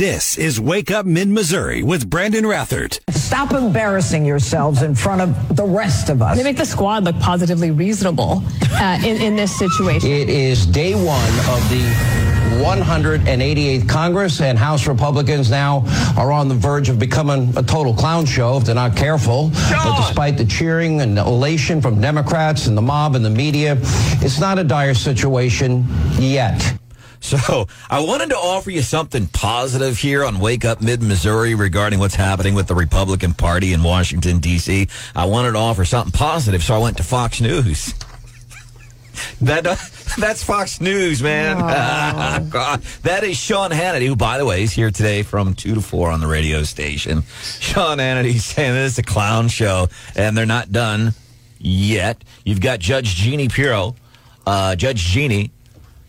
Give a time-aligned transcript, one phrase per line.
[0.00, 3.00] This is Wake Up Mid Missouri with Brandon Rathert.
[3.10, 6.38] Stop embarrassing yourselves in front of the rest of us.
[6.38, 8.42] They make the squad look positively reasonable
[8.72, 10.08] uh, in, in this situation.
[10.08, 11.82] It is day one of the
[12.64, 15.84] 188th Congress, and House Republicans now
[16.16, 19.50] are on the verge of becoming a total clown show if they're not careful.
[19.68, 23.76] But despite the cheering and elation from Democrats and the mob and the media,
[24.22, 25.84] it's not a dire situation
[26.18, 26.79] yet.
[27.20, 31.98] So I wanted to offer you something positive here on Wake Up Mid Missouri regarding
[31.98, 34.88] what's happening with the Republican Party in Washington, D.C.
[35.14, 37.94] I wanted to offer something positive, so I went to Fox News.
[39.42, 39.76] that uh,
[40.18, 41.58] That's Fox News, man.
[42.50, 42.82] God.
[43.02, 46.10] That is Sean Hannity, who, by the way, is here today from 2 to 4
[46.10, 47.22] on the radio station.
[47.60, 51.14] Sean Hannity saying this is a clown show, and they're not done
[51.58, 52.24] yet.
[52.44, 53.94] You've got Judge Jeanine Pirro,
[54.46, 55.50] uh, Judge Jeanine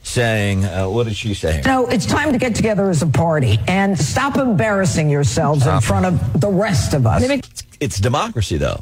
[0.04, 1.62] saying, uh, what did she say?
[1.66, 6.05] No, it's time to get together as a party and stop embarrassing yourselves in front
[6.05, 7.24] of the rest of us.
[7.24, 8.82] It's, it's democracy, though.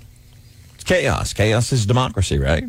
[0.76, 1.34] It's chaos.
[1.34, 2.64] Chaos is democracy, right?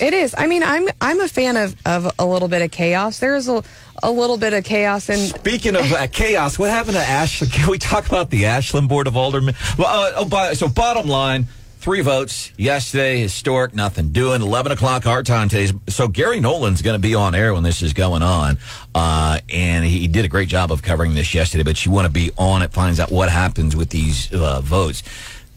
[0.00, 0.34] It is.
[0.38, 3.18] I mean, I'm I'm a fan of, of a little bit of chaos.
[3.18, 3.62] There's a,
[4.02, 5.08] a little bit of chaos.
[5.08, 7.52] And speaking of uh, chaos, what happened to Ashland?
[7.52, 9.56] Can we talk about the Ashland Board of Aldermen?
[9.76, 11.48] Well, uh, oh, by, so bottom line,
[11.80, 13.20] three votes yesterday.
[13.20, 14.42] Historic, nothing doing.
[14.42, 15.72] Eleven o'clock our time today.
[15.88, 18.58] So Gary Nolan's going to be on air when this is going on,
[18.94, 21.64] uh, and he did a great job of covering this yesterday.
[21.64, 25.02] But you want to be on it, finds out what happens with these uh, votes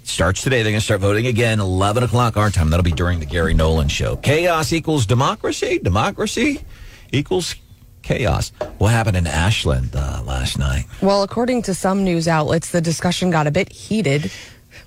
[0.03, 0.63] starts today.
[0.63, 2.69] They're going to start voting again, 11 o'clock our time.
[2.69, 4.17] That'll be during the Gary Nolan show.
[4.17, 5.79] Chaos equals democracy.
[5.79, 6.61] Democracy
[7.11, 7.55] equals
[8.01, 8.51] chaos.
[8.77, 10.85] What happened in Ashland uh, last night?
[11.01, 14.29] Well, according to some news outlets, the discussion got a bit heated,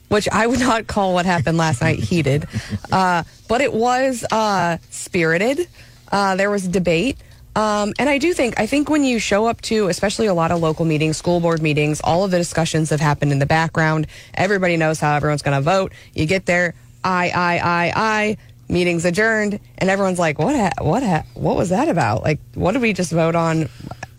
[0.09, 2.47] which I would not call what happened last night heated.
[2.91, 5.69] Uh, but it was uh, spirited.
[6.11, 7.17] Uh, there was debate.
[7.57, 10.51] Um, and I do think, I think when you show up to, especially a lot
[10.51, 14.09] of local meetings, school board meetings, all of the discussions have happened in the background.
[14.35, 15.93] Everybody knows how everyone's going to vote.
[16.13, 18.37] You get there, I, I, I, I,
[18.69, 22.23] meetings adjourned, and everyone's like, what, ha- what, ha- what was that about?
[22.23, 23.71] Like, what did we just vote on?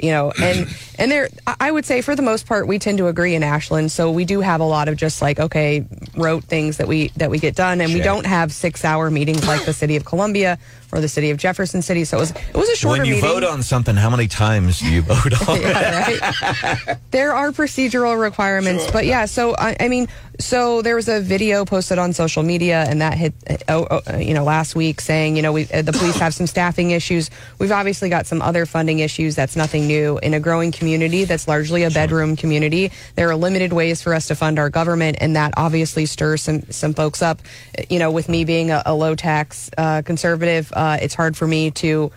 [0.02, 0.68] You know, and
[1.00, 3.92] and there, I would say for the most part, we tend to agree in Ashland.
[3.92, 5.86] So we do have a lot of just like okay,
[6.16, 9.48] rote things that we that we get done, and we don't have six hour meetings
[9.48, 10.60] like the city of Columbia
[10.92, 12.06] or the city of Jefferson City.
[12.06, 13.02] So it was it was a shorter.
[13.02, 13.30] When you meeting.
[13.30, 16.98] vote on something, how many times do you vote on yeah, right?
[17.12, 18.94] there are procedural requirements, sure.
[18.94, 19.26] but yeah.
[19.26, 20.08] So I, I, mean,
[20.40, 23.34] so there was a video posted on social media, and that hit
[23.68, 26.92] oh, oh, you know last week saying you know we the police have some staffing
[26.92, 27.30] issues.
[27.60, 29.36] We've obviously got some other funding issues.
[29.36, 32.92] That's nothing new in a growing community that's largely a bedroom community.
[33.16, 36.64] There are limited ways for us to fund our government, and that obviously stirs some
[36.72, 37.42] some folks up.
[37.90, 41.48] You know, with me being a, a low tax uh, conservative, uh, it's hard for
[41.48, 42.12] me to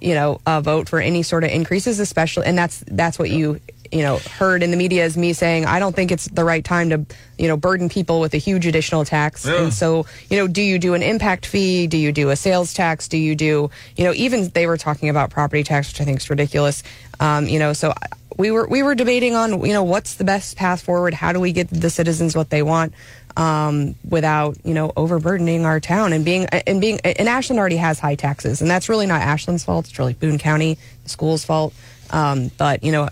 [0.00, 3.60] you know uh, vote for any sort of increases, especially, and that's that's what you
[3.92, 6.64] you know heard in the media is me saying I don't think it's the right
[6.64, 7.06] time to
[7.38, 9.46] you know burden people with a huge additional tax.
[9.46, 9.62] Yeah.
[9.62, 11.86] And so you know, do you do an impact fee?
[11.86, 13.08] Do you do a sales tax?
[13.08, 16.20] Do you do you know even they were talking about property tax, which I think
[16.20, 16.82] is ridiculous.
[17.20, 17.94] Um, you know, so
[18.36, 21.14] we were we were debating on you know what's the best path forward.
[21.14, 22.94] How do we get the citizens what they want?
[23.36, 27.98] Um, without you know overburdening our town and being and being and Ashland already has
[27.98, 29.88] high taxes and that's really not Ashland's fault.
[29.88, 31.74] It's really Boone County, the school's fault.
[32.10, 33.08] Um, but you know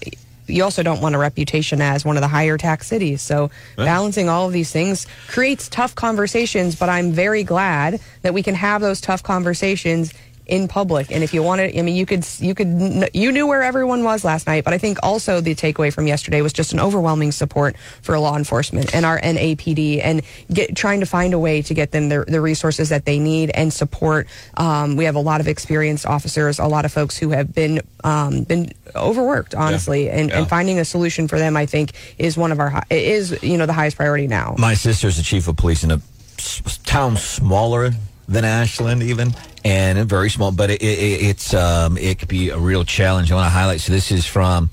[0.46, 3.22] you also don't want a reputation as one of the higher tax cities.
[3.22, 8.42] So balancing all of these things creates tough conversations, but I'm very glad that we
[8.42, 10.12] can have those tough conversations
[10.46, 11.10] in public.
[11.10, 14.24] And if you wanted, I mean, you could, you could, you knew where everyone was
[14.24, 14.64] last night.
[14.64, 18.36] But I think also the takeaway from yesterday was just an overwhelming support for law
[18.36, 22.24] enforcement and our NAPD and get trying to find a way to get them the,
[22.26, 24.26] the resources that they need and support.
[24.56, 27.80] Um, we have a lot of experienced officers, a lot of folks who have been
[28.04, 30.18] um, been overworked, honestly, yeah.
[30.18, 30.38] And, yeah.
[30.38, 33.66] and finding a solution for them, I think, is one of our is you know
[33.66, 34.56] the highest priority now.
[34.58, 36.00] My sister's the chief of police in a
[36.84, 37.92] town smaller
[38.28, 39.34] than Ashland, even,
[39.64, 40.52] and very small.
[40.52, 43.30] But it, it, it's um, it could be a real challenge.
[43.30, 43.80] I want to highlight.
[43.80, 44.70] So this is from.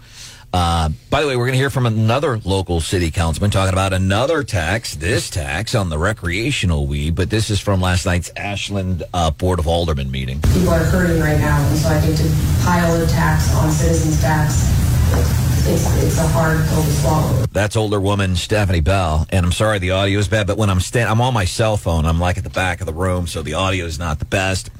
[0.51, 3.93] Uh, by the way, we're going to hear from another local city councilman talking about
[3.93, 9.03] another tax, this tax on the recreational weed, but this is from last night's Ashland
[9.13, 10.41] uh, Board of Aldermen meeting.
[10.41, 14.19] People are hurting right now, and so I think to pile a tax on citizens'
[14.21, 17.45] tax it's, it's a hard pill to swallow.
[17.51, 21.09] That's alderwoman Stephanie Bell, and I'm sorry the audio is bad, but when I'm stand,
[21.09, 22.05] I'm on my cell phone.
[22.05, 24.71] I'm like at the back of the room, so the audio is not the best.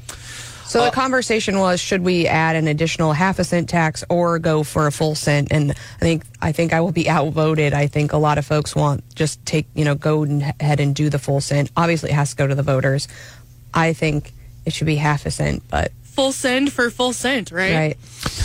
[0.66, 4.40] So uh, the conversation was: should we add an additional half a cent tax or
[4.40, 5.52] go for a full cent?
[5.52, 7.74] And I think I think I will be outvoted.
[7.74, 10.24] I think a lot of folks want just take you know go
[10.60, 11.72] ahead and do the full cent.
[11.78, 13.08] Obviously, it has to go to the voters.
[13.74, 14.34] I think
[14.66, 17.74] it should be half a cent, but full send for full send, right?
[17.74, 17.98] Right.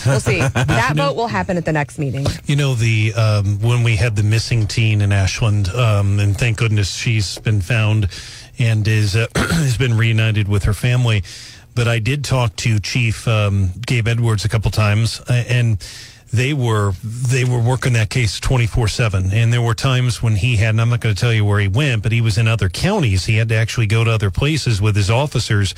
[0.07, 0.39] We'll see.
[0.55, 2.25] that vote will happen at the next meeting.
[2.47, 6.59] You know, the um, when we had the missing teen in Ashland, um, and thank
[6.59, 8.09] goodness she's been found
[8.61, 11.25] and is uh, has been reunited with her family.
[11.75, 15.85] But I did talk to Chief um, Gabe Edwards a couple times, uh, and
[16.33, 20.71] they were they were working that case 24/7 and there were times when he had
[20.71, 22.69] and I'm not going to tell you where he went but he was in other
[22.69, 25.77] counties he had to actually go to other places with his officers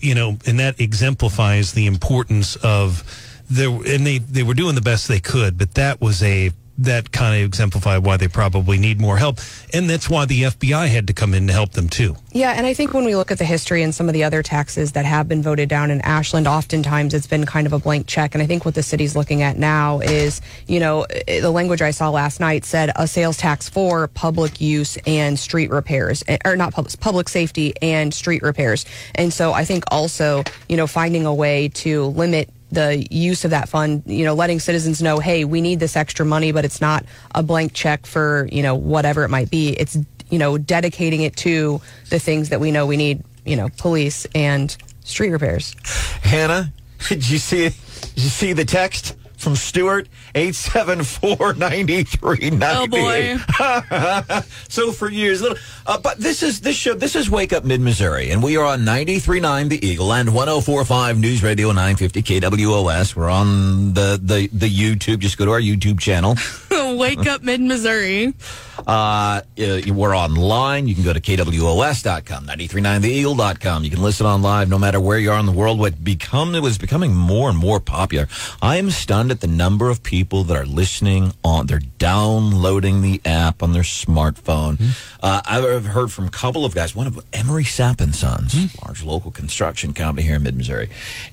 [0.00, 3.04] you know and that exemplifies the importance of
[3.50, 3.68] there.
[3.68, 6.50] and they they were doing the best they could but that was a
[6.84, 9.38] that kind of exemplified why they probably need more help
[9.72, 12.64] and that's why the FBI had to come in to help them too Yeah, and
[12.64, 15.04] I think when we look at the history and some of the other taxes that
[15.04, 18.34] have been voted down in Ashland, oftentimes it's been kind of a blank check.
[18.34, 21.82] And I think what the city's looking at now is, you know, eh, the language
[21.82, 26.38] I saw last night said a sales tax for public use and street repairs, eh,
[26.44, 28.86] or not public, public safety and street repairs.
[29.16, 33.50] And so I think also, you know, finding a way to limit the use of
[33.50, 36.80] that fund, you know, letting citizens know, hey, we need this extra money, but it's
[36.80, 39.70] not a blank check for, you know, whatever it might be.
[39.70, 39.96] It's,
[40.30, 41.80] you know, dedicating it to
[42.10, 45.74] the things that we know we need, you know, police and street repairs.
[46.22, 46.72] Hannah,
[47.08, 47.70] did you see?
[47.70, 50.08] Did you see the text from Stuart?
[50.34, 52.98] Eight seven four ninety three ninety.
[52.98, 54.42] Oh boy.
[54.68, 56.94] so for years, little, uh, but this is this show.
[56.94, 61.18] This is Wake Up Mid Missouri, and we are on 93.9 The Eagle and 104.5
[61.18, 63.16] News Radio 950 KWOS.
[63.16, 65.18] We're on the the the YouTube.
[65.18, 66.36] Just go to our YouTube channel.
[66.96, 68.34] Wake up mid Missouri.
[68.86, 70.88] Uh, uh, we're online.
[70.88, 73.84] You can go to KWOS.com, 939theeagle.com.
[73.84, 75.78] You can listen on live no matter where you are in the world.
[75.78, 78.28] What become, it was becoming more and more popular.
[78.62, 83.20] I am stunned at the number of people that are listening on, they're downloading the
[83.24, 84.80] app on their smartphone.
[85.22, 89.02] Uh, I've heard from a couple of guys, one of Emery Sapp and Sons, large
[89.04, 90.88] local construction company here in mid Missouri.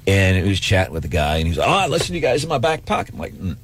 [0.05, 2.21] And he was chatting with a guy and he's like, oh, I listen to you
[2.21, 3.13] guys in my back pocket.
[3.13, 3.57] I'm like, mm, what?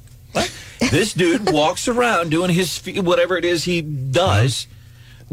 [0.90, 4.66] This dude walks around doing his whatever it is he does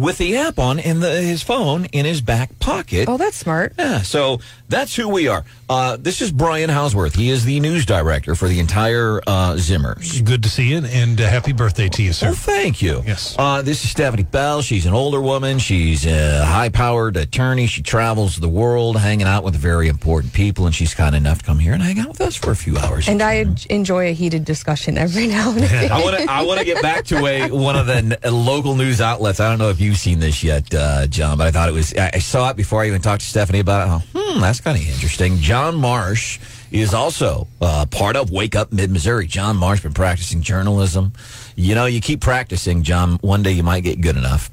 [0.02, 3.08] with the app on in the, his phone in his back pocket.
[3.08, 3.74] Oh, that's smart.
[3.78, 5.46] Yeah, so that's who we are.
[5.70, 7.16] Uh, this is Brian Hausworth.
[7.16, 10.24] He is the news director for the entire uh, Zimmers.
[10.26, 13.04] good to see you and uh, happy birthday to you sir Well, thank you.
[13.06, 13.36] Yes.
[13.38, 14.62] Uh, this is Stephanie Bell.
[14.62, 15.60] She's an alderwoman.
[15.62, 17.68] She's a high powered attorney.
[17.68, 21.46] She travels the world hanging out with very important people, and she's kind enough to
[21.46, 23.08] come here and hang out with us for a few hours.
[23.08, 25.92] And I enjoy a heated discussion every now and then.
[25.92, 26.30] I want to.
[26.30, 29.40] I want to get back to a one of the n- local news outlets.
[29.40, 31.94] I don't know if you've seen this yet, uh, John, but I thought it was.
[31.94, 33.92] I saw it before I even talked to Stephanie about it.
[34.16, 35.38] Oh, hmm, that's kind of interesting.
[35.38, 36.40] John Marsh
[36.72, 39.28] is also uh, part of Wake Up Mid Missouri.
[39.28, 41.12] John Marsh been practicing journalism.
[41.56, 43.16] You know, you keep practicing, John.
[43.18, 44.50] One day you might get good enough.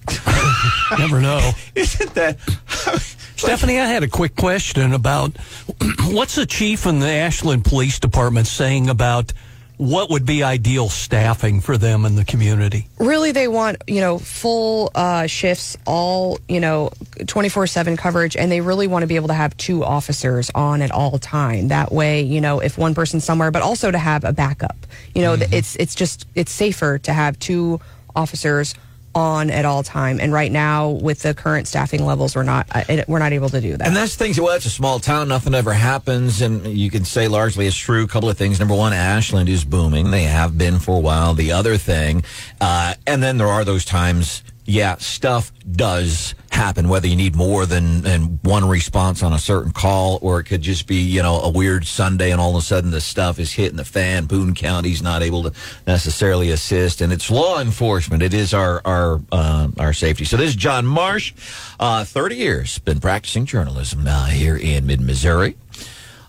[0.98, 1.52] Never know.
[1.76, 2.40] Isn't that?
[3.36, 5.36] Stephanie, I had a quick question about
[6.06, 9.32] what's the chief in the Ashland Police Department saying about
[9.78, 12.86] what would be ideal staffing for them in the community?
[12.98, 16.90] really they want you know full uh, shifts all you know
[17.20, 20.90] 24-7 coverage and they really want to be able to have two officers on at
[20.90, 21.68] all time.
[21.68, 24.76] That way you know if one person's somewhere but also to have a backup.
[25.14, 27.80] You know th it's it's just it's safer to have two
[28.14, 28.74] officers
[29.18, 33.02] on at all time and right now with the current staffing levels we're not uh,
[33.08, 34.40] we're not able to do that And that's things.
[34.40, 35.28] Well, it's a small town.
[35.28, 38.04] Nothing ever happens, and you can say largely it's true.
[38.04, 38.58] A couple of things.
[38.58, 40.10] Number one, Ashland is booming.
[40.10, 41.34] They have been for a while.
[41.34, 42.24] The other thing,
[42.60, 44.42] uh, and then there are those times.
[44.68, 46.90] Yeah, stuff does happen.
[46.90, 50.60] Whether you need more than, than one response on a certain call, or it could
[50.60, 53.50] just be you know a weird Sunday, and all of a sudden the stuff is
[53.50, 54.26] hitting the fan.
[54.26, 55.54] Boone County's not able to
[55.86, 58.22] necessarily assist, and it's law enforcement.
[58.22, 60.26] It is our our uh, our safety.
[60.26, 61.32] So this is John Marsh,
[61.80, 65.56] uh, thirty years, been practicing journalism now here in mid Missouri.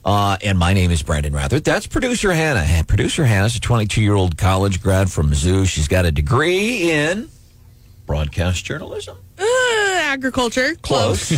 [0.06, 1.60] Uh, and my name is Brandon Rather.
[1.60, 2.86] That's producer Hannah.
[2.86, 5.68] Producer Hannah's a 22 year old college grad from Mizzou.
[5.68, 7.30] She's got a degree in
[8.10, 9.16] broadcast journalism.
[9.38, 9.46] Uh,
[10.02, 10.74] agriculture.
[10.82, 11.32] Close.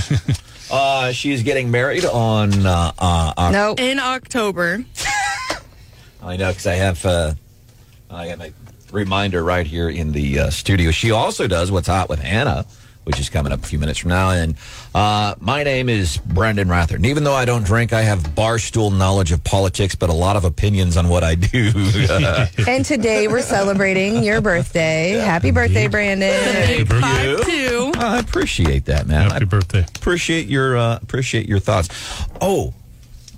[0.71, 2.65] uh, she is getting married on.
[2.65, 4.85] Uh, uh, Oc- no In October.
[6.23, 7.05] I know because I have.
[7.05, 7.33] Uh,
[8.09, 8.53] I have a
[8.89, 10.91] reminder right here in the uh, studio.
[10.91, 12.65] She also does what's hot with Hannah,
[13.03, 14.29] which is coming up a few minutes from now.
[14.31, 14.55] And
[14.93, 16.95] uh, my name is Brendan Rather.
[16.95, 20.35] And even though I don't drink, I have barstool knowledge of politics, but a lot
[20.35, 21.71] of opinions on what I do.
[22.67, 26.29] and today we're celebrating your birthday happy birthday brandon
[26.67, 27.91] Big five two.
[27.95, 29.29] I appreciate that, man.
[29.31, 31.89] happy I birthday appreciate your uh, appreciate your thoughts.
[32.39, 32.73] Oh,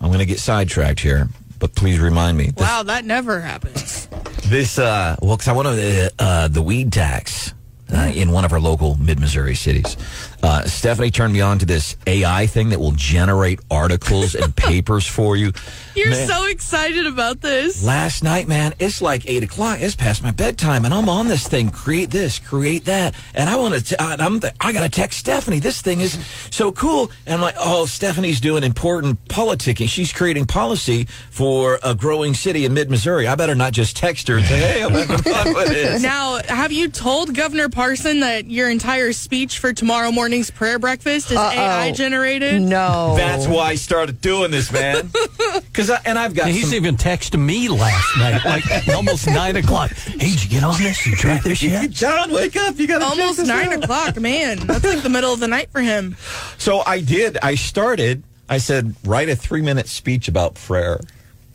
[0.01, 1.29] I'm going to get sidetracked here,
[1.59, 2.47] but please remind me.
[2.47, 4.07] This, Wow, that never happens.
[4.45, 7.53] this uh, well, because I want to uh, uh, the weed tax.
[7.93, 9.95] Uh, in one of our local mid Missouri cities.
[10.43, 15.07] Uh, Stephanie turned me on to this AI thing that will generate articles and papers
[15.07, 15.53] for you.
[15.95, 16.27] You're Man.
[16.27, 17.81] so excited about this.
[17.83, 19.79] Last night, man, it's like eight o'clock.
[19.79, 21.69] It's past my bedtime, and I'm on this thing.
[21.69, 24.01] Create this, create that, and I want to.
[24.01, 24.41] I'm.
[24.41, 25.59] Th- I got to text Stephanie.
[25.59, 26.13] This thing is
[26.51, 29.87] so cool, and I'm like, oh, Stephanie's doing important politicking.
[29.87, 33.27] She's creating policy for a growing city in mid Missouri.
[33.27, 36.01] I better not just text her and say, hey, I'm having fun with this.
[36.01, 41.29] Now, have you told Governor Parson that your entire speech for tomorrow morning's prayer breakfast
[41.29, 42.59] is AI generated?
[42.59, 43.13] No.
[43.15, 45.11] That's why I started doing this, man.
[45.53, 46.47] Because and I've got.
[46.49, 49.91] He's some- even texted me last night, like almost nine o'clock.
[49.91, 51.05] Hey, did you get on this?
[51.05, 51.89] You tried this yet?
[51.91, 52.77] John, wake up!
[52.77, 54.59] You got to Almost nine o'clock, man.
[54.59, 56.15] That's like the middle of the night for him.
[56.59, 57.39] So I did.
[57.41, 58.23] I started.
[58.47, 60.99] I said, write a three minute speech about prayer.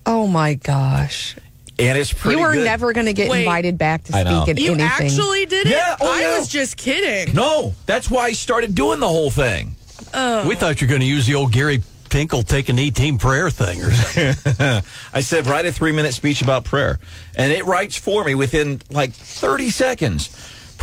[0.04, 1.36] Oh my gosh.
[1.78, 2.64] And it's pretty you are good.
[2.64, 3.40] never going to get Wait.
[3.40, 4.42] invited back to I know.
[4.42, 5.06] speak at You anything.
[5.06, 5.70] actually did it?
[5.70, 6.38] Yeah, oh, I yeah.
[6.38, 7.34] was just kidding.
[7.34, 9.76] No, that's why I started doing the whole thing.
[10.12, 10.48] Oh.
[10.48, 13.50] We thought you were going to use the old Gary Pinkel take an 18 prayer
[13.50, 14.82] thing or something.
[15.12, 16.98] I said, write a three minute speech about prayer.
[17.36, 20.30] And it writes for me within like 30 seconds.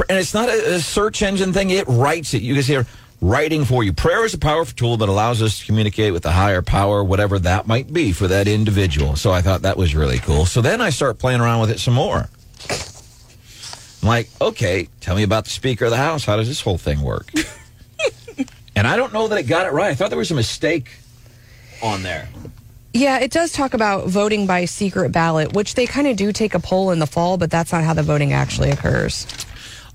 [0.10, 2.42] And it's not a, a search engine thing, it writes it.
[2.42, 2.86] You can hear
[3.22, 3.94] writing for you.
[3.94, 7.40] Prayer is a powerful tool that allows us to communicate with the higher power, whatever
[7.40, 9.16] that might be for that individual.
[9.16, 10.46] So I thought that was really cool.
[10.46, 12.30] So then I start playing around with it some more.
[14.02, 16.26] I'm like, okay, tell me about the Speaker of the House.
[16.26, 17.32] How does this whole thing work?
[18.76, 19.90] and I don't know that it got it right.
[19.90, 20.92] I thought there was a mistake
[21.82, 22.30] on there.
[22.94, 26.54] Yeah, it does talk about voting by secret ballot, which they kind of do take
[26.54, 29.28] a poll in the fall, but that's not how the voting actually occurs.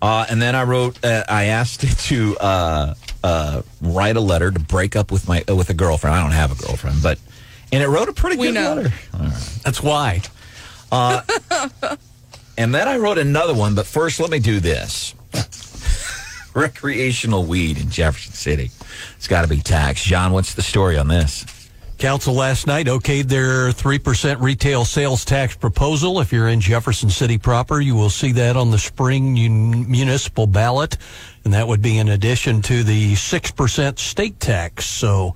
[0.03, 4.51] Uh, and then I wrote, uh, I asked it to uh, uh, write a letter
[4.51, 6.17] to break up with my uh, with a girlfriend.
[6.17, 7.19] I don't have a girlfriend, but
[7.73, 8.75] and it wrote a pretty We good know.
[8.75, 8.93] letter.
[9.65, 10.23] That's why.
[10.93, 15.15] And then I wrote another one, but first let me do this.
[16.55, 18.71] Recreational weed in Jefferson City.
[19.17, 20.05] It's got to be taxed.
[20.05, 21.45] John, what's the story on this?
[22.01, 26.19] Council last night okayed their 3% retail sales tax proposal.
[26.21, 30.97] If you're in Jefferson City proper, you will see that on the spring municipal ballot.
[31.45, 34.87] And that would be in addition to the 6% state tax.
[34.87, 35.35] So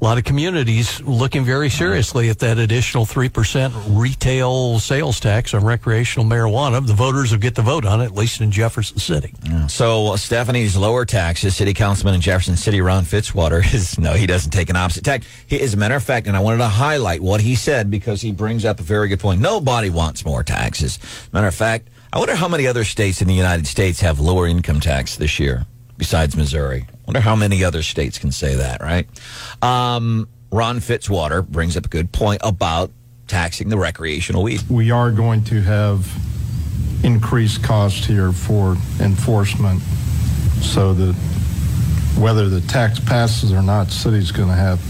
[0.00, 5.62] a lot of communities looking very seriously at that additional 3% retail sales tax on
[5.62, 6.84] recreational marijuana.
[6.86, 9.34] The voters will get to vote on it, at least in Jefferson City.
[9.68, 11.54] So uh, Stephanie's lower taxes.
[11.54, 15.26] City Councilman in Jefferson City, Ron Fitzwater, is no, he doesn't take an opposite tax.
[15.46, 18.22] He, as a matter of fact, and I wanted to highlight what he said because
[18.22, 19.42] he brings up a very good point.
[19.42, 20.98] Nobody wants more taxes.
[21.32, 24.46] Matter of fact, I wonder how many other states in the United States have lower
[24.46, 25.66] income tax this year
[25.98, 26.86] besides Missouri.
[27.10, 29.04] Wonder how many other states can say that, right?
[29.62, 32.92] Um, Ron Fitzwater brings up a good point about
[33.26, 34.62] taxing the recreational weed.
[34.70, 36.08] we are going to have
[37.02, 39.82] increased cost here for enforcement
[40.62, 41.14] so that
[42.16, 44.80] whether the tax passes or not, city's going to have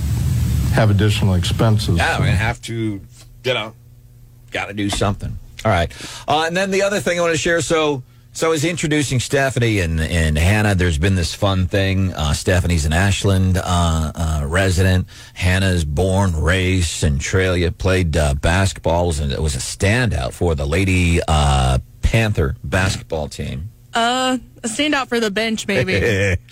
[0.75, 1.97] have additional expenses.
[1.97, 3.01] Yeah, we're gonna have to,
[3.45, 3.73] you know,
[4.51, 5.39] got to do something.
[5.65, 5.91] All right,
[6.29, 7.63] uh, and then the other thing I want to share.
[7.63, 8.03] So,
[8.41, 10.75] so I was introducing Stephanie and and Hannah.
[10.75, 12.15] There's been this fun thing.
[12.15, 15.09] Uh, Stephanie's an Ashland uh, uh, resident.
[15.35, 21.21] Hannah's born, raised Centralia, played uh, basketball, and it was a standout for the Lady
[21.29, 23.73] uh, Panther basketball team.
[23.93, 26.37] Uh, a standout for the bench, maybe.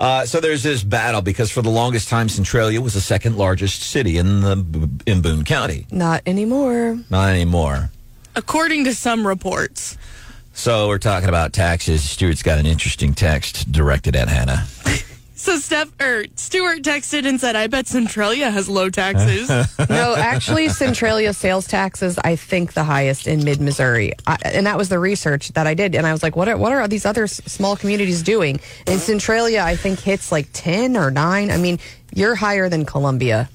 [0.00, 3.82] Uh, so there's this battle because for the longest time, Centralia was the second largest
[3.82, 5.88] city in the in Boone County.
[5.90, 7.00] Not anymore.
[7.10, 7.90] Not anymore.
[8.36, 9.98] According to some reports.
[10.58, 12.02] So we're talking about taxes.
[12.02, 14.66] Stuart's got an interesting text directed at Hannah.
[15.36, 19.48] So Steph or Stuart texted and said, "I bet Centralia has low taxes."
[19.88, 24.14] No, actually, Centralia sales tax is, I think, the highest in mid Missouri.
[24.44, 25.94] And that was the research that I did.
[25.94, 28.58] And I was like, what are, what are these other s- small communities doing?
[28.88, 31.50] And Centralia, I think, hits like 10 or 9.
[31.52, 31.78] I mean,
[32.12, 33.48] you're higher than Columbia.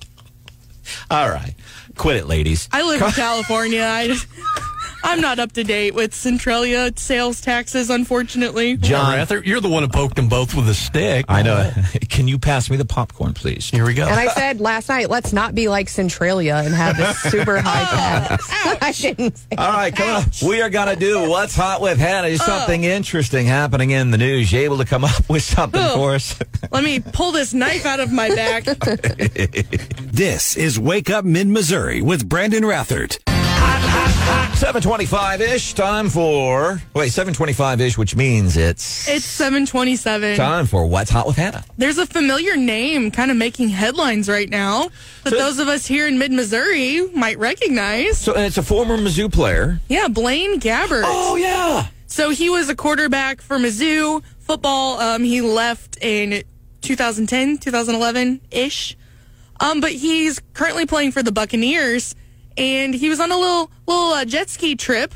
[1.11, 1.53] All right,
[1.97, 2.69] quit it, ladies.
[2.71, 3.83] I live in California.
[3.83, 4.17] I,
[5.03, 8.77] I'm not up to date with Centralia sales taxes, unfortunately.
[8.77, 11.25] John, Rather, you're the one who poked them both with a stick.
[11.27, 11.71] I know.
[12.09, 13.69] Can you pass me the popcorn, please?
[13.69, 14.07] Here we go.
[14.07, 17.81] And I said last night, let's not be like Centralia and have this super high
[17.91, 18.47] oh, tax.
[18.81, 20.23] I didn't say All right, come on.
[20.47, 22.29] We are going to do What's Hot with Hannah.
[22.29, 22.45] There's oh.
[22.45, 24.51] something interesting happening in the news.
[24.53, 25.95] You able to come up with something Oh.
[25.95, 26.39] for us?
[26.71, 28.63] Let me pull this knife out of my back.
[29.99, 33.17] This is Wake Up Mid Missouri with Brandon Rathert.
[34.63, 36.81] 725-ish, time for...
[36.93, 39.09] Wait, 725-ish, which means it's...
[39.09, 40.37] It's 727.
[40.37, 41.65] Time for What's Hot with Hannah.
[41.77, 44.87] There's a familiar name kind of making headlines right now
[45.25, 48.17] that So- those of us here in mid Missouri might recognize.
[48.19, 49.81] So, and it's a former Mizzou player.
[49.89, 51.03] Yeah, Blaine Gabbert.
[51.05, 51.87] Oh, yeah.
[52.07, 54.97] So he was a quarterback for Mizzou football.
[54.97, 56.41] Um, he left in
[56.79, 58.95] 2010, 2011 ish.
[59.59, 62.15] Um, but he's currently playing for the Buccaneers,
[62.57, 65.13] and he was on a little little uh, jet ski trip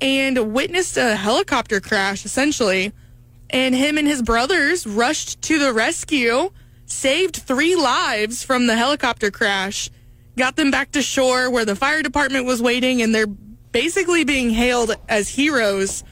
[0.00, 2.92] and witnessed a helicopter crash essentially.
[3.50, 6.50] And him and his brothers rushed to the rescue,
[6.84, 9.90] saved three lives from the helicopter crash,
[10.36, 14.50] got them back to shore where the fire department was waiting, and they're basically being
[14.50, 16.04] hailed as heroes.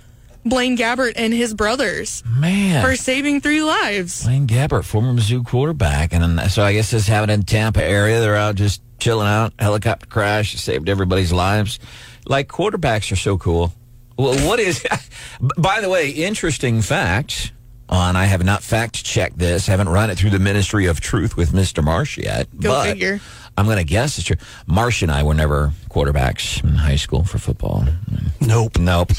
[0.47, 2.85] Blaine Gabbert and his brothers Man.
[2.85, 4.25] for saving three lives.
[4.25, 6.13] Blaine Gabbert, former Mizzou quarterback.
[6.13, 8.21] And so I guess this happened in Tampa area.
[8.21, 9.53] They're out just chilling out.
[9.59, 11.81] Helicopter crash saved everybody's lives.
[12.27, 13.73] Like quarterbacks are so cool.
[14.17, 14.87] Well, what is,
[15.59, 17.53] by the way, interesting fact.
[17.89, 19.69] On, I have not fact checked this.
[19.69, 21.85] Haven't run it through the Ministry of Truth with Mr.
[21.85, 22.49] Marsh yet.
[22.59, 23.21] Go but figure.
[23.59, 24.37] I'm going to guess it's true.
[24.67, 27.85] Marsh and I were never quarterbacks in high school for football.
[28.41, 28.79] Nope.
[28.79, 29.13] Nope.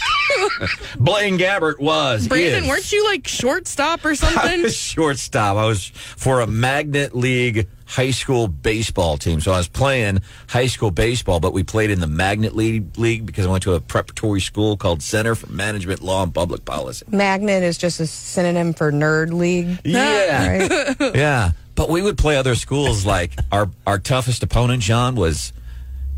[1.00, 2.28] Blaine Gabbert was.
[2.28, 2.70] Brandon, is.
[2.70, 4.62] weren't you like shortstop or I something?
[4.64, 5.58] was shortstop.
[5.58, 9.40] I was for a Magnet League high school baseball team.
[9.40, 13.26] So I was playing high school baseball, but we played in the Magnet League, League
[13.26, 17.06] because I went to a preparatory school called Center for Management Law and Public Policy.
[17.10, 19.80] Magnet is just a synonym for nerd league.
[19.84, 20.58] Yeah.
[20.58, 20.96] Right?
[21.16, 21.52] Yeah.
[21.78, 25.54] But we would play other schools like our our toughest opponent, John, was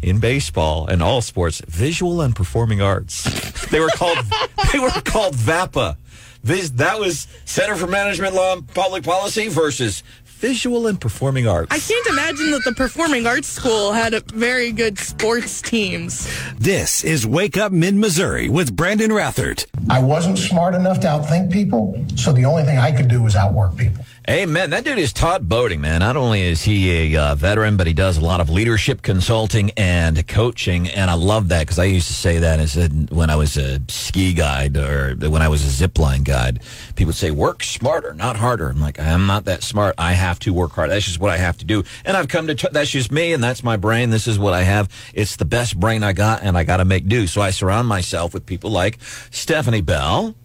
[0.02, 3.24] in baseball and all sports, visual and performing arts.
[3.66, 4.20] They were called
[4.74, 5.98] they were called VAPA.
[6.42, 11.76] This that was Center for Management Law and Public Policy versus visual and performing arts.
[11.76, 16.34] I can't imagine that the performing arts school had a very good sports teams.
[16.58, 19.66] This is Wake Up Mid Missouri with Brandon Rathert.
[19.90, 23.36] I wasn't smart enough to outthink people, so the only thing I could do was
[23.36, 24.06] outwork people.
[24.30, 24.70] Amen.
[24.70, 26.02] That dude is Todd Boating, man.
[26.02, 29.72] Not only is he a uh, veteran, but he does a lot of leadership consulting
[29.72, 30.88] and coaching.
[30.88, 33.58] And I love that because I used to say that as a, when I was
[33.58, 36.62] a ski guide or when I was a zip line guide.
[36.96, 38.70] People would say, work smarter, not harder.
[38.70, 39.96] I'm like, I'm not that smart.
[39.98, 40.92] I have to work hard.
[40.92, 41.84] That's just what I have to do.
[42.06, 44.12] And I've come to, t- that's just me and that's my brain.
[44.12, 44.90] This is what I have.
[45.12, 47.26] It's the best brain I got and I got to make do.
[47.26, 49.00] So I surround myself with people like
[49.32, 50.36] Stephanie Bell,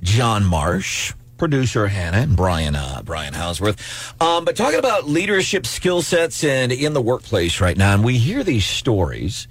[0.00, 3.76] John Marsh, producer Hannah and Brian uh, Brian Hausworth.
[4.22, 8.16] Um, but talking about leadership skill sets and in the workplace right now, and we
[8.16, 9.48] hear these stories,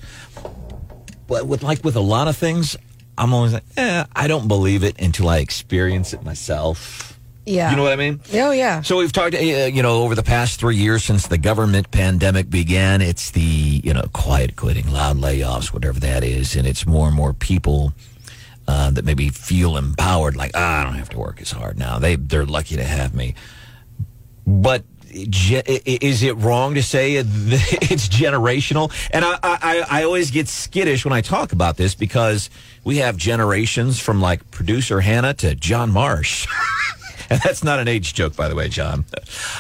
[1.28, 2.78] but with like with a lot of things,
[3.18, 7.20] I'm always like, eh, I don't believe it until I experience it myself.
[7.46, 7.72] Yeah.
[7.72, 8.22] You know what I mean?
[8.36, 8.84] Oh, yeah.
[8.84, 12.50] So we've talked, uh, you know, over the past three years since the government pandemic
[12.50, 13.42] began, it's the,
[13.84, 16.56] you know, quiet quitting, loud layoffs, whatever that is.
[16.56, 17.94] And it's more and more people
[18.72, 22.00] uh, that maybe feel empowered, like, ah, I don't have to work as hard now.
[22.00, 23.36] They, they're lucky to have me.
[24.48, 28.94] But is it wrong to say it's generational?
[29.12, 32.50] And I, I, I always get skittish when I talk about this because
[32.86, 36.48] we have generations from like producer Hannah to John Marsh.
[37.30, 39.06] And that's not an age joke, by the way, John.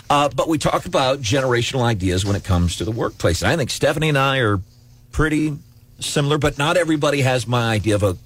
[0.09, 3.41] Uh, but we talk about generational ideas when it comes to the workplace.
[3.41, 4.59] And I think Stephanie and I are
[5.13, 5.57] pretty
[5.97, 8.17] similar, but not everybody has my idea of a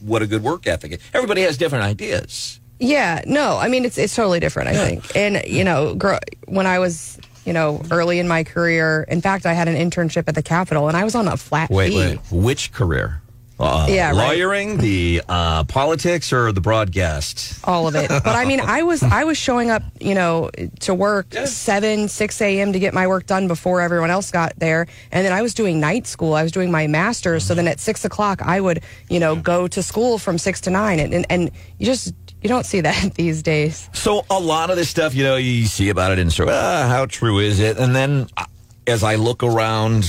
[0.00, 1.00] what a good work ethic.
[1.14, 2.60] Everybody has different ideas.
[2.78, 4.68] Yeah, no, I mean it's it's totally different.
[4.68, 9.04] I think, and you know, gr- when I was you know early in my career,
[9.08, 11.70] in fact, I had an internship at the Capitol, and I was on a flat
[11.70, 11.96] Wait, fee.
[11.98, 12.18] wait.
[12.30, 13.22] Which career?
[13.58, 14.16] Uh, Yeah, right.
[14.28, 17.58] lawyering, the uh, politics, or the broadcast?
[17.64, 18.08] all of it.
[18.08, 22.40] But I mean, I was I was showing up, you know, to work seven six
[22.40, 22.72] a.m.
[22.72, 25.80] to get my work done before everyone else got there, and then I was doing
[25.80, 26.34] night school.
[26.34, 29.66] I was doing my master's, so then at six o'clock I would, you know, go
[29.68, 33.14] to school from six to nine, and and, and you just you don't see that
[33.16, 33.88] these days.
[33.94, 36.54] So a lot of this stuff, you know, you see about it in sort of,
[36.54, 37.78] ah, how true is it?
[37.78, 38.44] And then uh,
[38.86, 40.04] as I look around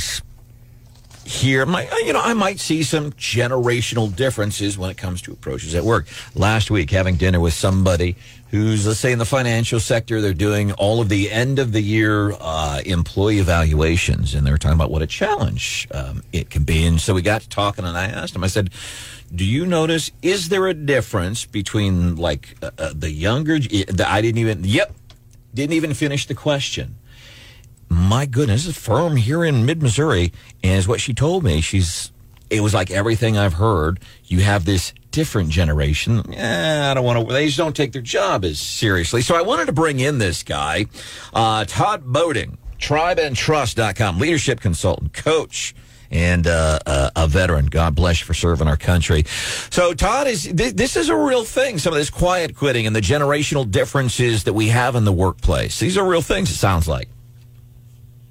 [1.28, 5.76] here, my, you know, I might see some generational differences when it comes to approaches
[5.76, 6.08] at work.
[6.36, 8.16] Last week, having dinner with somebody
[8.50, 11.82] who's, let's say, in the financial sector, they're doing all of the end of the
[11.82, 16.64] year uh, employee evaluations, and they were talking about what a challenge um, it can
[16.64, 16.86] be.
[16.86, 18.70] And so we got to talking, and I asked him, I said,
[19.36, 24.38] do you notice, is there a difference between like uh, uh, the younger, I didn't
[24.38, 24.96] even, yep,
[25.54, 26.96] didn't even finish the question.
[27.90, 31.62] My goodness, this firm here in mid Missouri, and is what she told me.
[31.62, 32.12] She's,
[32.50, 34.00] it was like everything I've heard.
[34.26, 36.34] You have this different generation.
[36.34, 39.22] Eh, I don't want to, they just don't take their job as seriously.
[39.22, 40.86] So I wanted to bring in this guy,
[41.34, 45.74] uh, Todd Boating, tribeandtrust.com, leadership consultant, coach
[46.10, 47.66] and uh, uh, a veteran.
[47.66, 49.24] God bless you for serving our country.
[49.70, 51.78] So, Todd, is th- this is a real thing?
[51.80, 55.80] Some of this quiet quitting and the generational differences that we have in the workplace.
[55.80, 56.50] These are real things.
[56.50, 57.10] It sounds like.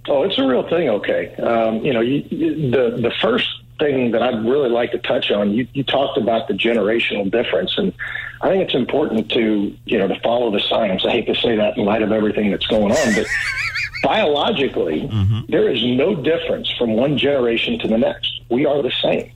[0.08, 0.88] Oh, it's a real thing.
[0.88, 4.98] Okay, um, you know, you, you, the the first thing that I'd really like to
[4.98, 5.52] touch on.
[5.52, 7.92] You, you talked about the generational difference, and
[8.40, 11.04] I think it's important to you know to follow the science.
[11.04, 13.26] I hate to say that in light of everything that's going on, but
[14.02, 15.08] biologically,
[15.48, 18.40] there is no difference from one generation to the next.
[18.48, 19.32] We are the same.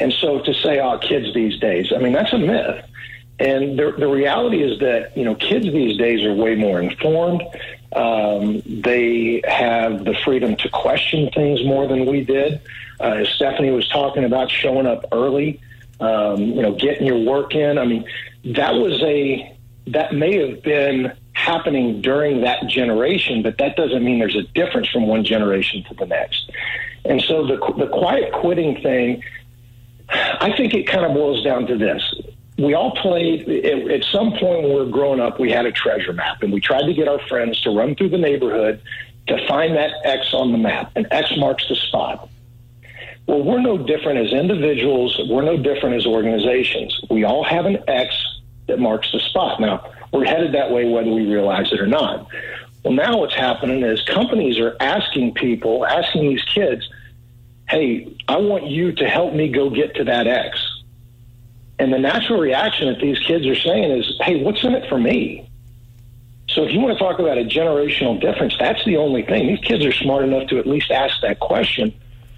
[0.00, 2.84] And so to say, oh, kids these days, I mean, that's a myth.
[3.40, 7.42] And the, the reality is that, you know, kids these days are way more informed.
[7.92, 12.60] Um, they have the freedom to question things more than we did.
[13.00, 15.60] Uh, as Stephanie was talking about showing up early,
[16.00, 17.78] um, you know, getting your work in.
[17.78, 18.04] I mean,
[18.44, 19.56] that was a,
[19.88, 24.88] that may have been happening during that generation, but that doesn't mean there's a difference
[24.88, 26.50] from one generation to the next.
[27.04, 29.22] And so the, the quiet quitting thing,
[30.10, 32.02] I think it kind of boils down to this.
[32.58, 35.72] We all played, at, at some point when we were growing up, we had a
[35.72, 38.82] treasure map, and we tried to get our friends to run through the neighborhood
[39.28, 42.28] to find that X on the map, and X marks the spot.
[43.26, 46.98] Well, we're no different as individuals, we're no different as organizations.
[47.10, 48.14] We all have an X
[48.66, 49.60] that marks the spot.
[49.60, 52.26] Now, we're headed that way whether we realize it or not.
[52.82, 56.88] Well, now what's happening is companies are asking people, asking these kids,
[57.68, 60.67] hey, I want you to help me go get to that X.
[61.78, 64.98] And the natural reaction that these kids are saying is, hey, what's in it for
[64.98, 65.48] me?
[66.48, 69.46] So if you want to talk about a generational difference, that's the only thing.
[69.46, 71.94] These kids are smart enough to at least ask that question,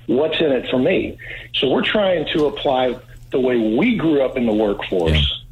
[0.06, 1.16] what's in it for me?
[1.54, 2.98] So we're trying to apply
[3.30, 5.44] the way we grew up in the workforce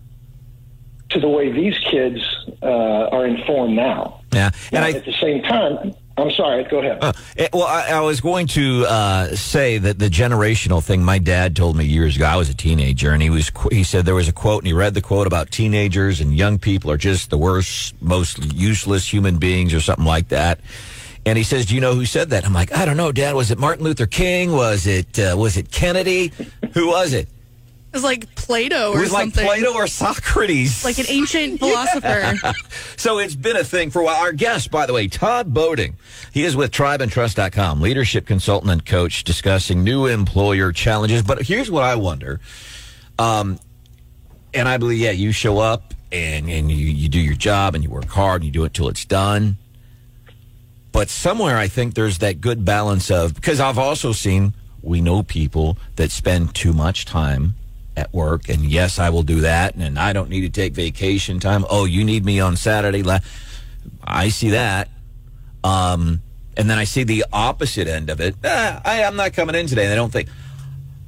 [1.11, 2.21] to the way these kids
[2.63, 4.21] uh, are informed now.
[4.33, 4.51] Yeah.
[4.73, 6.99] And at the same time, I'm sorry, go ahead.
[7.01, 11.03] Uh, it- well, I, I was going to uh, say that the generational thing.
[11.05, 12.25] My dad told me years ago.
[12.27, 14.73] I was a teenager, and he was he said there was a quote, and he
[14.73, 19.39] read the quote about teenagers and young people are just the worst, most useless human
[19.39, 20.59] beings, or something like that.
[21.25, 23.35] And he says, "Do you know who said that?" I'm like, "I don't know, Dad.
[23.35, 24.53] Was it Martin Luther King?
[24.53, 26.33] Was it uh, was it Kennedy?
[26.75, 27.29] who was it?
[27.91, 29.47] It was like Plato It or was like something.
[29.47, 32.35] Plato or Socrates." Like an ancient philosopher.
[32.97, 34.17] So it's been a thing for a while.
[34.17, 35.97] Our guest, by the way, Todd Boding.
[36.33, 41.23] He is with tribeandtrust.com, leadership consultant and coach discussing new employer challenges.
[41.23, 42.41] But here's what I wonder.
[43.19, 43.59] Um,
[44.53, 47.83] and I believe, yeah, you show up and, and you, you do your job and
[47.83, 49.57] you work hard and you do it till it's done.
[50.93, 55.23] But somewhere I think there's that good balance of, because I've also seen, we know
[55.23, 57.55] people that spend too much time
[57.99, 58.49] at work.
[58.49, 59.75] And yes, I will do that.
[59.75, 61.65] And I don't need to take vacation time.
[61.69, 63.05] Oh, you need me on Saturday.
[64.05, 64.89] I see that.
[65.65, 66.23] Um,
[66.57, 68.37] and then I see the opposite end of it.
[68.45, 69.85] Ah, I, I'm not coming in today.
[69.85, 70.29] And I don't think.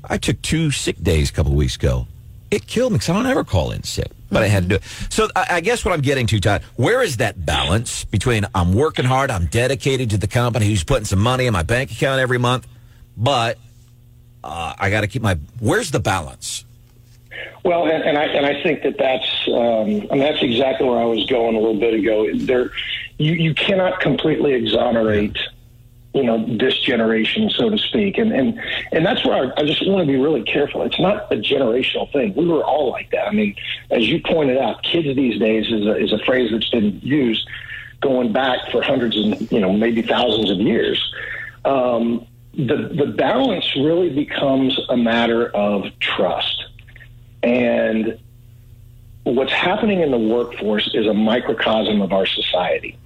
[0.02, 2.06] I took two sick days a couple weeks ago.
[2.50, 4.74] It killed me because I don't ever call in sick, but I had to do
[4.76, 4.82] it.
[5.08, 8.72] So I, I guess what I'm getting to, Todd, where is that balance between I'm
[8.74, 12.20] working hard, I'm dedicated to the company who's putting some money in my bank account
[12.20, 12.66] every month,
[13.16, 13.58] but
[14.42, 15.38] uh, I got to keep my.
[15.60, 16.64] Where's the balance?
[17.64, 21.04] Well, and, and I and I think that that's um, and that's exactly where I
[21.04, 22.26] was going a little bit ago.
[22.34, 22.70] There,
[23.18, 25.38] you you cannot completely exonerate,
[26.14, 28.58] you know, this generation, so to speak, and and
[28.92, 30.82] and that's where I, I just want to be really careful.
[30.82, 32.34] It's not a generational thing.
[32.34, 33.28] We were all like that.
[33.28, 33.54] I mean,
[33.90, 37.46] as you pointed out, kids these days is a, is a phrase that's been used
[38.00, 41.12] going back for hundreds and you know maybe thousands of years.
[41.64, 46.66] Um, the the balance really becomes a matter of trust.
[47.42, 48.18] And
[49.24, 52.98] what's happening in the workforce is a microcosm of our society.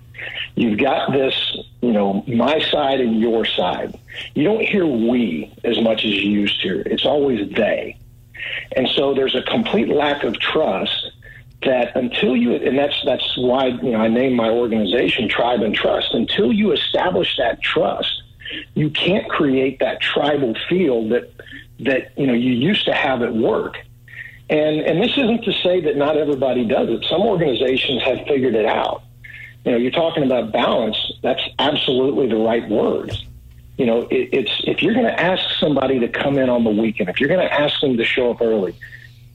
[0.54, 1.34] You've got this,
[1.82, 3.98] you know, my side and your side.
[4.34, 6.82] You don't hear we as much as you used to.
[6.86, 7.98] It's always they.
[8.76, 11.12] And so there's a complete lack of trust
[11.62, 15.74] that until you, and that's, that's why, you know, I named my organization Tribe and
[15.74, 16.12] Trust.
[16.12, 18.22] Until you establish that trust,
[18.74, 21.32] you can't create that tribal feel that,
[21.80, 23.78] that, you know, you used to have at work.
[24.50, 27.04] And and this isn't to say that not everybody does it.
[27.08, 29.02] Some organizations have figured it out.
[29.64, 30.96] You know, you're talking about balance.
[31.22, 33.16] That's absolutely the right word.
[33.78, 36.70] You know, it, it's if you're going to ask somebody to come in on the
[36.70, 38.76] weekend, if you're going to ask them to show up early,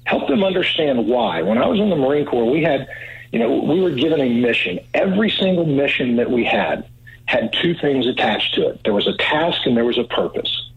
[0.06, 1.42] help them understand why.
[1.42, 2.88] When I was in the Marine Corps, we had,
[3.32, 4.80] you know, we were given a mission.
[4.94, 6.88] Every single mission that we had
[7.26, 8.82] had two things attached to it.
[8.84, 10.70] There was a task and there was a purpose.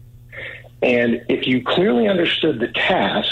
[0.81, 3.29] And if you clearly understood the task,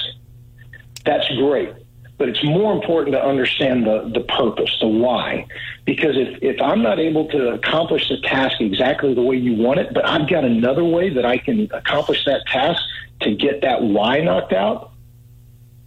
[1.05, 1.73] that's great.
[2.17, 5.47] But it's more important to understand the, the purpose, the why.
[5.85, 9.79] Because if, if I'm not able to accomplish the task exactly the way you want
[9.79, 12.79] it, but I've got another way that I can accomplish that task
[13.21, 14.91] to get that why knocked out,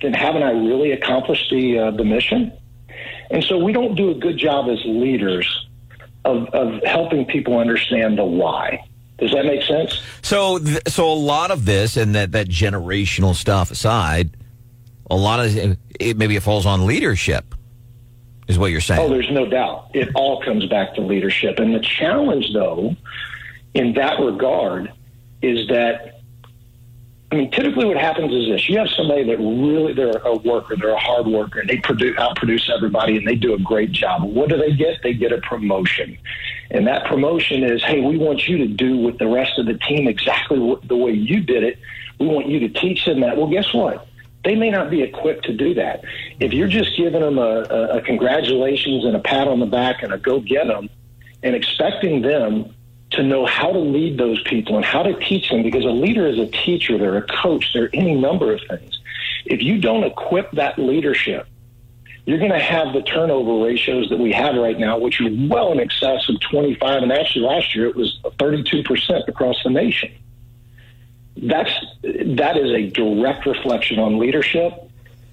[0.03, 2.53] then haven't I really accomplished the, uh, the mission?
[3.31, 5.69] And so we don't do a good job as leaders
[6.25, 8.85] of, of helping people understand the why.
[9.19, 10.03] Does that make sense?
[10.23, 14.37] So, th- so a lot of this and that that generational stuff aside,
[15.11, 15.57] a lot of
[16.01, 17.55] it, maybe it falls on leadership,
[18.49, 19.01] is what you're saying.
[19.01, 19.91] Oh, there's no doubt.
[19.95, 21.59] It all comes back to leadership.
[21.59, 22.97] And the challenge, though,
[23.75, 24.93] in that regard,
[25.43, 26.21] is that,
[27.31, 30.77] I mean, typically what happens is this you have somebody that really, they're a worker,
[30.77, 34.23] they're a hard worker, and they produce, outproduce everybody, and they do a great job.
[34.23, 35.03] What do they get?
[35.03, 36.17] They get a promotion.
[36.71, 39.75] And that promotion is, hey, we want you to do with the rest of the
[39.75, 41.79] team exactly the way you did it.
[42.19, 43.37] We want you to teach them that.
[43.37, 44.07] Well, guess what?
[44.45, 46.05] They may not be equipped to do that.
[46.39, 50.03] If you're just giving them a, a, a congratulations and a pat on the back
[50.03, 50.91] and a go get them
[51.43, 52.75] and expecting them
[53.11, 56.27] to know how to lead those people and how to teach them because a leader
[56.27, 58.99] is a teacher, they're a coach, they're any number of things.
[59.47, 61.47] If you don't equip that leadership,
[62.27, 65.73] you're going to have the turnover ratios that we have right now, which are well
[65.73, 67.03] in excess of 25.
[67.03, 70.13] And actually, last year it was 32% across the nation.
[71.37, 71.71] That's
[72.03, 74.84] that is a direct reflection on leadership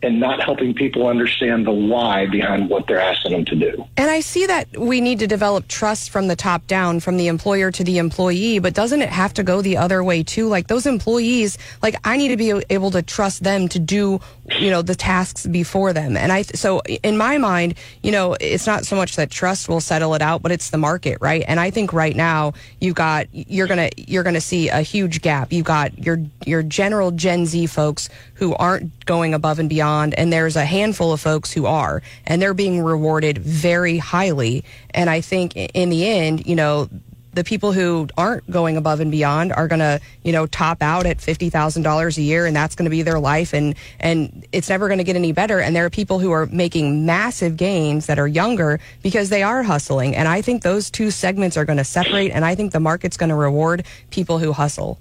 [0.03, 3.85] and not helping people understand the why behind what they're asking them to do.
[3.97, 7.27] And I see that we need to develop trust from the top down, from the
[7.27, 10.47] employer to the employee, but doesn't it have to go the other way too?
[10.47, 14.19] Like those employees, like I need to be able to trust them to do,
[14.59, 16.17] you know, the tasks before them.
[16.17, 19.81] And I, so in my mind, you know, it's not so much that trust will
[19.81, 21.43] settle it out, but it's the market, right?
[21.47, 24.81] And I think right now you've got, you're going to, you're going to see a
[24.81, 25.51] huge gap.
[25.53, 28.09] You've got your, your general Gen Z folks
[28.41, 30.15] who aren't going above and beyond.
[30.15, 34.65] And there's a handful of folks who are, and they're being rewarded very highly.
[34.95, 36.89] And I think in the end, you know,
[37.34, 41.06] the people who aren't going above and beyond are going to, you know, top out
[41.06, 44.88] at $50,000 a year and that's going to be their life and and it's never
[44.88, 48.17] going to get any better and there are people who are making massive gains that
[48.17, 51.86] are younger because they are hustling and I think those two segments are going to
[51.86, 54.99] separate and I think the market's going to reward people who hustle.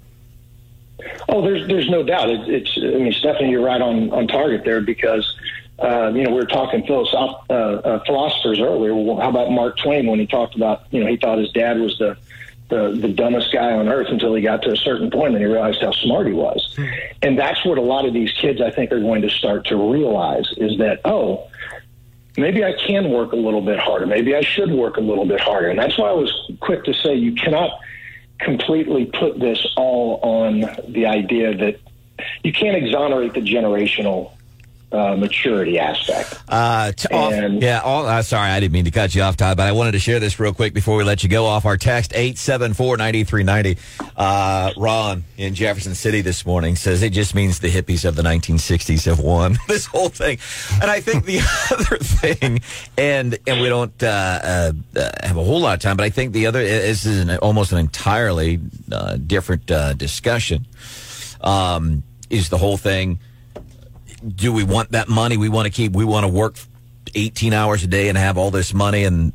[1.29, 2.29] Oh, there's there's no doubt.
[2.29, 5.35] It, it's I mean, Stephanie, you're right on on target there because
[5.79, 8.93] uh, you know we were talking philosoph- uh, uh, philosophers earlier.
[8.95, 11.79] Well, how about Mark Twain when he talked about you know he thought his dad
[11.79, 12.17] was the
[12.69, 15.45] the, the dumbest guy on earth until he got to a certain point and he
[15.45, 16.79] realized how smart he was.
[17.21, 19.75] And that's what a lot of these kids I think are going to start to
[19.75, 21.49] realize is that oh
[22.37, 24.05] maybe I can work a little bit harder.
[24.05, 25.69] Maybe I should work a little bit harder.
[25.69, 27.71] And that's why I was quick to say you cannot
[28.43, 31.79] completely put this all on the idea that
[32.43, 34.31] you can't exonerate the generational
[34.91, 36.41] uh, maturity aspect.
[36.49, 39.67] Uh, off, yeah, all, uh, sorry, I didn't mean to cut you off, Todd, but
[39.67, 42.11] I wanted to share this real quick before we let you go off our text
[42.11, 43.77] 874-9390.
[44.17, 48.23] Uh, Ron in Jefferson City this morning says it just means the hippies of the
[48.23, 50.37] 1960s have won this whole thing.
[50.81, 51.39] And I think the
[51.71, 52.61] other thing,
[52.97, 56.33] and and we don't uh, uh, have a whole lot of time, but I think
[56.33, 58.59] the other this is an, almost an entirely
[58.91, 60.65] uh, different uh, discussion.
[61.41, 63.19] Um, is the whole thing?
[64.27, 65.93] Do we want that money we want to keep?
[65.93, 66.55] We want to work
[67.15, 69.33] 18 hours a day and have all this money and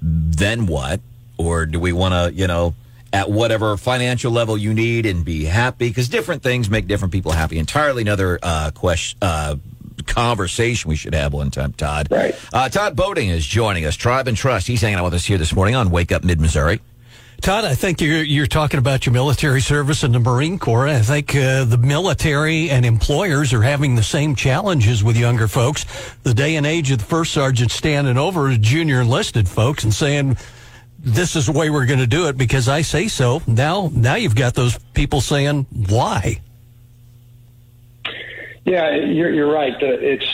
[0.00, 1.00] then what?
[1.36, 2.74] Or do we want to, you know,
[3.12, 5.88] at whatever financial level you need and be happy?
[5.88, 7.58] Because different things make different people happy.
[7.58, 9.18] Entirely another uh, question.
[9.22, 9.56] Uh,
[10.06, 12.08] conversation we should have one time, Todd.
[12.10, 12.34] Right.
[12.52, 13.96] Uh, Todd Boating is joining us.
[13.96, 14.66] Tribe and Trust.
[14.66, 16.80] He's hanging out with us here this morning on Wake Up Mid Missouri.
[17.44, 20.88] Todd, I think you're you're talking about your military service and the Marine Corps.
[20.88, 25.84] I think uh, the military and employers are having the same challenges with younger folks.
[26.22, 30.38] The day and age of the first sergeant standing over junior enlisted folks and saying,
[30.98, 34.14] "This is the way we're going to do it because I say so." Now, now
[34.14, 36.40] you've got those people saying, "Why?"
[38.64, 39.74] Yeah, you're, you're right.
[39.74, 40.24] Uh, It's.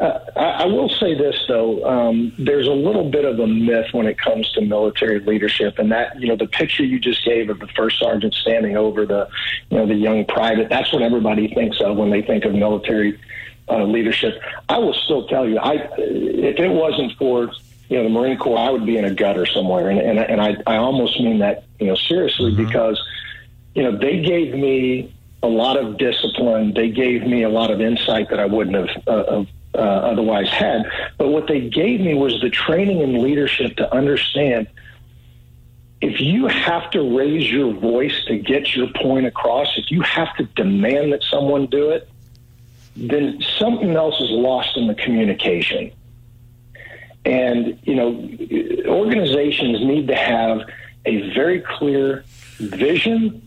[0.00, 1.84] Uh, I, I will say this though.
[1.86, 5.92] Um, there's a little bit of a myth when it comes to military leadership, and
[5.92, 9.28] that you know the picture you just gave of the first sergeant standing over the,
[9.70, 10.68] you know, the young private.
[10.68, 13.20] That's what everybody thinks of when they think of military
[13.68, 14.40] uh, leadership.
[14.68, 17.52] I will still tell you, I if it wasn't for
[17.88, 20.40] you know the Marine Corps, I would be in a gutter somewhere, and and, and
[20.40, 23.00] I I almost mean that you know seriously because
[23.76, 26.74] you know they gave me a lot of discipline.
[26.74, 29.44] They gave me a lot of insight that I wouldn't have uh,
[29.74, 30.90] uh, otherwise had.
[31.18, 34.68] But what they gave me was the training and leadership to understand
[36.00, 40.34] if you have to raise your voice to get your point across, if you have
[40.36, 42.08] to demand that someone do it,
[42.96, 45.92] then something else is lost in the communication.
[47.24, 50.62] And, you know, organizations need to have
[51.04, 52.24] a very clear
[52.58, 53.45] vision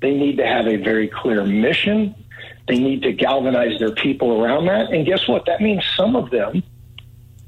[0.00, 2.14] they need to have a very clear mission.
[2.66, 4.92] They need to galvanize their people around that.
[4.92, 5.46] And guess what?
[5.46, 6.62] That means some of them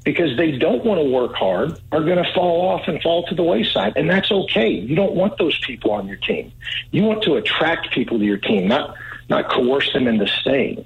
[0.04, 3.34] because they don't want to work hard are going to fall off and fall to
[3.34, 3.92] the wayside.
[3.96, 4.68] And that's okay.
[4.68, 6.52] You don't want those people on your team.
[6.90, 8.96] You want to attract people to your team, not,
[9.28, 10.84] not coerce them into staying.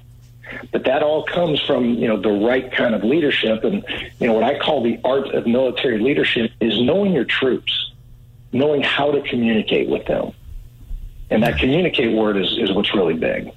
[0.71, 3.63] But that all comes from, you know, the right kind of leadership.
[3.63, 3.83] And,
[4.19, 7.91] you know, what I call the art of military leadership is knowing your troops,
[8.53, 10.31] knowing how to communicate with them.
[11.29, 13.51] And that communicate word is, is what's really big.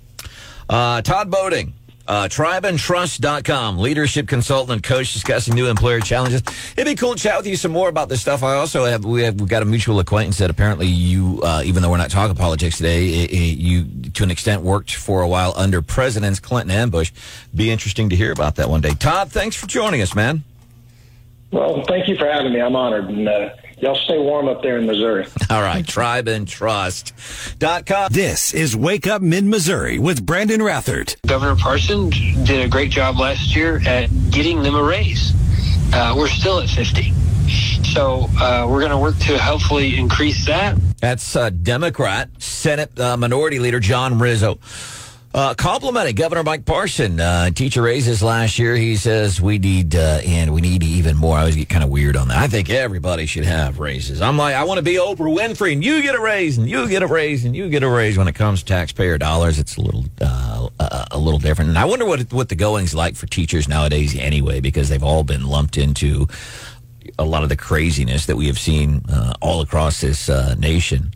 [0.68, 1.74] Uh, Todd Boating,
[2.06, 6.42] uh, tribeandtrust.com, leadership consultant and coach discussing new employer challenges.
[6.76, 8.42] It'd be cool to chat with you some more about this stuff.
[8.42, 11.82] I also have, we have, we've got a mutual acquaintance that apparently you, uh, even
[11.82, 15.28] though we're not talking politics today, it, it, you, to an extent, worked for a
[15.28, 17.12] while under Presidents Clinton and Bush.
[17.54, 18.94] Be interesting to hear about that one day.
[18.94, 20.42] Todd, thanks for joining us, man.
[21.52, 22.60] Well, thank you for having me.
[22.60, 23.08] I'm honored.
[23.08, 25.26] And, uh, Y'all stay warm up there in Missouri.
[25.50, 28.12] All right, tribeandtrust.com.
[28.12, 31.16] This is Wake Up Mid Missouri with Brandon Rathert.
[31.26, 35.32] Governor Parson did a great job last year at getting them a raise.
[35.94, 37.14] Uh, we're still at 50.
[37.94, 40.76] So uh, we're going to work to hopefully increase that.
[41.00, 44.58] That's uh, Democrat Senate uh, Minority Leader John Rizzo.
[45.32, 47.20] Uh, complimenting Governor Mike Parson.
[47.20, 48.74] Uh, teacher raises last year.
[48.74, 51.36] He says we need, uh, and we need even more.
[51.36, 52.38] I always get kind of weird on that.
[52.38, 54.20] I think everybody should have raises.
[54.20, 56.88] I'm like, I want to be Oprah Winfrey, and you get a raise, and you
[56.88, 58.18] get a raise, and you get a raise.
[58.18, 60.68] When it comes to taxpayer dollars, it's a little, uh,
[61.12, 61.68] a, little different.
[61.68, 65.22] And I wonder what what the going's like for teachers nowadays, anyway, because they've all
[65.22, 66.26] been lumped into
[67.20, 71.12] a lot of the craziness that we have seen uh, all across this uh, nation.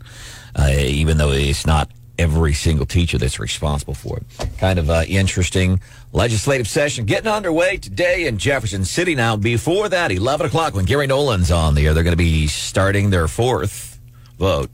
[0.57, 4.23] even though it's not every single teacher that's responsible for it.
[4.57, 5.79] Kind of uh, interesting
[6.13, 9.15] legislative session getting underway today in Jefferson City.
[9.15, 12.47] Now, before that, 11 o'clock when Gary Nolan's on the air, they're going to be
[12.47, 13.99] starting their fourth
[14.37, 14.69] vote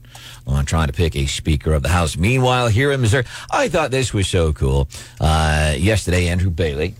[0.46, 2.16] on trying to pick a Speaker of the House.
[2.16, 4.88] Meanwhile, here in Missouri, I thought this was so cool.
[5.20, 6.94] Uh, yesterday, Andrew Bailey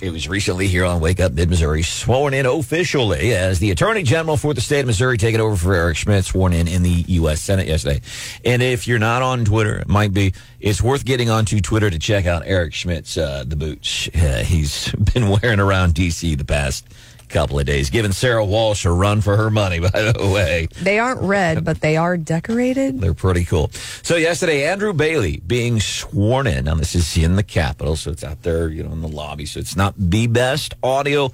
[0.00, 4.02] it was recently here on Wake Up Mid Missouri, sworn in officially as the Attorney
[4.02, 7.04] General for the state of Missouri, taking over for Eric Schmitt, sworn in in the
[7.08, 7.40] U.S.
[7.40, 8.00] Senate yesterday.
[8.44, 11.98] And if you're not on Twitter, it might be, it's worth getting onto Twitter to
[11.98, 16.34] check out Eric Schmitt's, uh, the boots uh, he's been wearing around D.C.
[16.34, 16.86] the past
[17.28, 20.68] couple of days, giving Sarah Walsh a run for her money, by the way.
[20.82, 23.00] They aren't red, but they are decorated.
[23.00, 23.70] They're pretty cool.
[24.02, 26.64] So yesterday, Andrew Bailey being sworn in.
[26.64, 29.46] Now, this is in the Capitol, so it's out there, you know, in the lobby.
[29.46, 31.32] So it's not the best audio,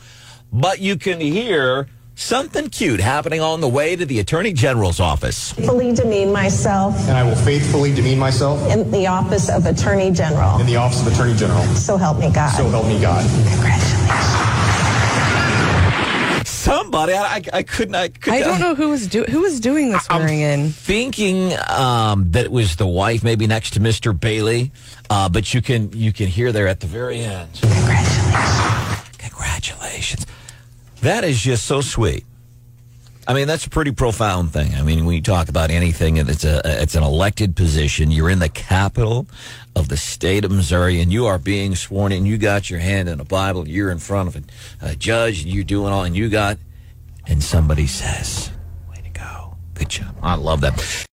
[0.52, 5.52] but you can hear something cute happening on the way to the Attorney General's office.
[5.52, 6.96] Faithfully demean myself.
[7.08, 8.60] And I will faithfully demean myself.
[8.70, 10.60] In the office of Attorney General.
[10.60, 11.62] In the office of Attorney General.
[11.74, 12.56] So help me God.
[12.56, 13.28] So help me God.
[13.50, 14.53] Congratulations
[16.84, 17.12] somebody.
[17.14, 17.94] I, I, I couldn't.
[17.94, 20.70] I, couldn't, I don't know who was do who was doing the swearing I'm in.
[20.70, 24.18] Thinking um, that it was the wife, maybe next to Mr.
[24.18, 24.72] Bailey,
[25.10, 27.50] uh, but you can you can hear there at the very end.
[27.60, 29.18] Congratulations!
[29.18, 30.26] Congratulations!
[31.02, 32.24] That is just so sweet.
[33.26, 34.74] I mean, that's a pretty profound thing.
[34.74, 38.10] I mean, when you talk about anything, it's a it's an elected position.
[38.10, 39.26] You're in the capital
[39.74, 42.26] of the state of Missouri, and you are being sworn in.
[42.26, 43.66] You got your hand in a Bible.
[43.66, 44.36] You're in front of
[44.82, 46.58] a, a judge, and you're doing all, and you got,
[47.26, 48.50] and somebody says,
[48.90, 50.74] "Way to go, good job." I love that.